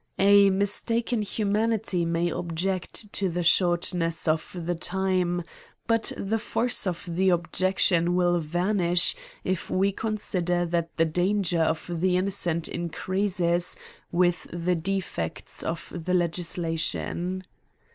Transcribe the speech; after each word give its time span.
A 0.17 0.49
mistaken 0.49 1.21
humanity 1.21 2.05
may 2.05 2.31
ob 2.33 2.55
ject 2.55 3.13
to 3.13 3.29
the 3.29 3.43
shortness 3.43 4.27
of 4.27 4.49
the 4.59 4.73
time, 4.73 5.43
but 5.85 6.11
the 6.17 6.39
force 6.39 6.87
of 6.87 7.05
the 7.07 7.29
objection 7.29 8.15
will 8.15 8.39
vanish 8.39 9.15
if 9.43 9.69
we 9.69 9.91
consider 9.91 10.65
that 10.65 10.97
the 10.97 11.05
danger 11.05 11.61
of 11.61 11.85
the 11.99 12.17
innocent 12.17 12.67
increases 12.67 13.75
with 14.11 14.47
the 14.51 14.73
defects 14.73 15.61
of 15.61 15.93
the 15.95 16.15
legislation. 16.15 17.43